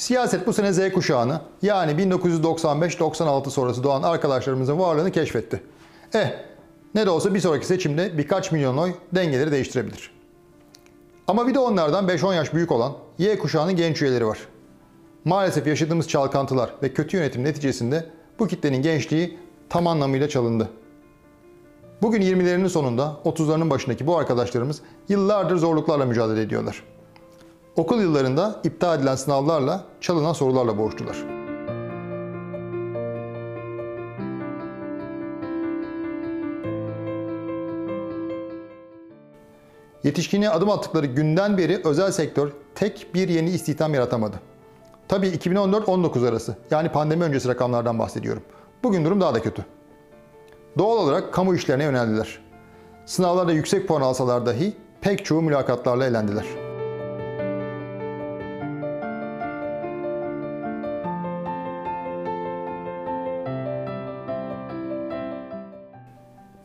Siyaset 0.00 0.46
bu 0.46 0.52
sene 0.52 0.72
Z 0.72 0.92
kuşağını 0.92 1.40
yani 1.62 1.92
1995-96 1.92 3.50
sonrası 3.50 3.82
doğan 3.82 4.02
arkadaşlarımızın 4.02 4.78
varlığını 4.78 5.10
keşfetti. 5.10 5.62
Eh 6.14 6.32
ne 6.94 7.06
de 7.06 7.10
olsa 7.10 7.34
bir 7.34 7.40
sonraki 7.40 7.66
seçimde 7.66 8.18
birkaç 8.18 8.52
milyon 8.52 8.76
oy 8.76 8.94
dengeleri 9.14 9.52
değiştirebilir. 9.52 10.10
Ama 11.26 11.48
bir 11.48 11.54
de 11.54 11.58
onlardan 11.58 12.08
5-10 12.08 12.34
yaş 12.34 12.54
büyük 12.54 12.72
olan 12.72 12.92
Y 13.18 13.38
kuşağının 13.38 13.76
genç 13.76 14.02
üyeleri 14.02 14.26
var. 14.26 14.38
Maalesef 15.24 15.66
yaşadığımız 15.66 16.08
çalkantılar 16.08 16.74
ve 16.82 16.92
kötü 16.92 17.16
yönetim 17.16 17.44
neticesinde 17.44 18.06
bu 18.38 18.46
kitlenin 18.46 18.82
gençliği 18.82 19.38
tam 19.68 19.86
anlamıyla 19.86 20.28
çalındı. 20.28 20.68
Bugün 22.02 22.22
20'lerinin 22.22 22.68
sonunda 22.68 23.16
30'larının 23.24 23.70
başındaki 23.70 24.06
bu 24.06 24.18
arkadaşlarımız 24.18 24.80
yıllardır 25.08 25.56
zorluklarla 25.56 26.04
mücadele 26.04 26.42
ediyorlar. 26.42 26.84
Okul 27.76 28.00
yıllarında 28.00 28.60
iptal 28.64 28.98
edilen 28.98 29.14
sınavlarla, 29.14 29.84
çalınan 30.00 30.32
sorularla 30.32 30.78
boğuştular. 30.78 31.16
Yetişkinliğe 40.04 40.50
adım 40.50 40.70
attıkları 40.70 41.06
günden 41.06 41.58
beri 41.58 41.80
özel 41.84 42.12
sektör 42.12 42.52
tek 42.74 43.14
bir 43.14 43.28
yeni 43.28 43.50
istihdam 43.50 43.94
yaratamadı. 43.94 44.40
Tabii 45.08 45.26
2014-19 45.26 46.28
arası 46.28 46.56
yani 46.70 46.88
pandemi 46.88 47.24
öncesi 47.24 47.48
rakamlardan 47.48 47.98
bahsediyorum. 47.98 48.42
Bugün 48.82 49.04
durum 49.04 49.20
daha 49.20 49.34
da 49.34 49.42
kötü. 49.42 49.64
Doğal 50.78 50.96
olarak 50.96 51.32
kamu 51.32 51.54
işlerine 51.54 51.84
yöneldiler. 51.84 52.38
Sınavlarda 53.06 53.52
yüksek 53.52 53.88
puan 53.88 54.00
alsalar 54.00 54.46
dahi 54.46 54.76
pek 55.00 55.24
çoğu 55.24 55.42
mülakatlarla 55.42 56.06
elendiler. 56.06 56.69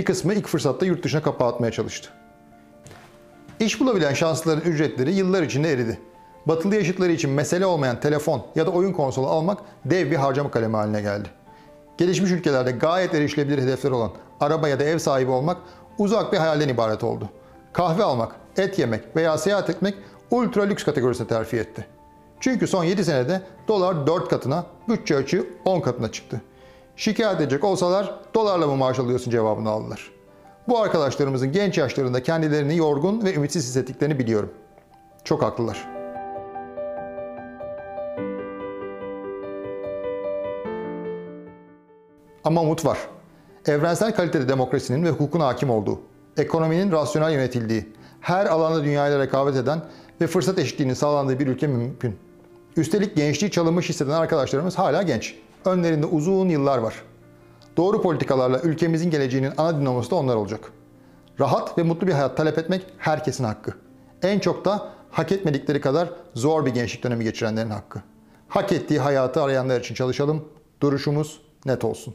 Bir 0.00 0.04
kısmı 0.04 0.34
ilk 0.34 0.46
fırsatta 0.46 0.86
yurt 0.86 1.04
dışına 1.04 1.22
kapağı 1.22 1.48
atmaya 1.48 1.72
çalıştı. 1.72 2.10
İş 3.60 3.80
bulabilen 3.80 4.14
şanslıların 4.14 4.70
ücretleri 4.70 5.14
yıllar 5.14 5.42
içinde 5.42 5.72
eridi. 5.72 6.00
Batılı 6.46 6.76
yaşıtları 6.76 7.12
için 7.12 7.30
mesele 7.30 7.66
olmayan 7.66 8.00
telefon 8.00 8.46
ya 8.54 8.66
da 8.66 8.70
oyun 8.70 8.92
konsolu 8.92 9.26
almak 9.26 9.58
dev 9.84 10.10
bir 10.10 10.16
harcama 10.16 10.50
kalemi 10.50 10.76
haline 10.76 11.00
geldi. 11.00 11.28
Gelişmiş 11.98 12.30
ülkelerde 12.30 12.70
gayet 12.70 13.14
erişilebilir 13.14 13.58
hedefler 13.58 13.90
olan 13.90 14.10
araba 14.40 14.68
ya 14.68 14.80
da 14.80 14.84
ev 14.84 14.98
sahibi 14.98 15.30
olmak 15.30 15.56
uzak 15.98 16.32
bir 16.32 16.38
hayalden 16.38 16.68
ibaret 16.68 17.04
oldu. 17.04 17.28
Kahve 17.72 18.04
almak, 18.04 18.32
et 18.56 18.78
yemek 18.78 19.16
veya 19.16 19.38
seyahat 19.38 19.70
etmek 19.70 19.94
ultra 20.30 20.62
lüks 20.62 20.84
kategorisine 20.84 21.26
terfi 21.26 21.56
etti. 21.56 21.86
Çünkü 22.40 22.66
son 22.66 22.84
7 22.84 23.04
senede 23.04 23.42
dolar 23.68 24.06
4 24.06 24.28
katına, 24.28 24.66
bütçe 24.88 25.16
açığı 25.16 25.46
10 25.64 25.80
katına 25.80 26.12
çıktı. 26.12 26.40
Şikayet 27.00 27.40
edecek 27.40 27.64
olsalar 27.64 28.14
dolarla 28.34 28.66
mı 28.66 28.76
maaş 28.76 28.98
alıyorsun 28.98 29.30
cevabını 29.30 29.70
aldılar. 29.70 30.10
Bu 30.68 30.80
arkadaşlarımızın 30.80 31.52
genç 31.52 31.78
yaşlarında 31.78 32.22
kendilerini 32.22 32.76
yorgun 32.76 33.24
ve 33.24 33.34
ümitsiz 33.34 33.64
hissettiklerini 33.64 34.18
biliyorum. 34.18 34.52
Çok 35.24 35.42
haklılar. 35.42 35.88
Ama 42.44 42.62
umut 42.62 42.84
var. 42.84 42.98
Evrensel 43.66 44.14
kalitede 44.14 44.48
demokrasinin 44.48 45.04
ve 45.04 45.10
hukukun 45.10 45.40
hakim 45.40 45.70
olduğu, 45.70 46.00
ekonominin 46.36 46.92
rasyonel 46.92 47.32
yönetildiği, 47.32 47.92
her 48.20 48.46
alanda 48.46 48.84
dünyayla 48.84 49.18
rekabet 49.18 49.56
eden 49.56 49.82
ve 50.20 50.26
fırsat 50.26 50.58
eşitliğinin 50.58 50.94
sağlandığı 50.94 51.38
bir 51.38 51.46
ülke 51.46 51.66
mümkün. 51.66 52.16
Üstelik 52.76 53.16
gençliği 53.16 53.50
çalınmış 53.50 53.88
hisseden 53.88 54.12
arkadaşlarımız 54.12 54.78
hala 54.78 55.02
genç. 55.02 55.36
Önlerinde 55.64 56.06
uzun 56.06 56.48
yıllar 56.48 56.78
var. 56.78 56.94
Doğru 57.76 58.02
politikalarla 58.02 58.60
ülkemizin 58.60 59.10
geleceğinin 59.10 59.52
ana 59.56 59.80
dinamosu 59.80 60.10
da 60.10 60.14
onlar 60.14 60.36
olacak. 60.36 60.72
Rahat 61.40 61.78
ve 61.78 61.82
mutlu 61.82 62.06
bir 62.06 62.12
hayat 62.12 62.36
talep 62.36 62.58
etmek 62.58 62.86
herkesin 62.98 63.44
hakkı. 63.44 63.72
En 64.22 64.38
çok 64.38 64.64
da 64.64 64.88
hak 65.10 65.32
etmedikleri 65.32 65.80
kadar 65.80 66.10
zor 66.34 66.66
bir 66.66 66.70
gençlik 66.70 67.04
dönemi 67.04 67.24
geçirenlerin 67.24 67.70
hakkı. 67.70 68.02
Hak 68.48 68.72
ettiği 68.72 69.00
hayatı 69.00 69.42
arayanlar 69.42 69.80
için 69.80 69.94
çalışalım. 69.94 70.48
Duruşumuz 70.80 71.40
net 71.66 71.84
olsun. 71.84 72.14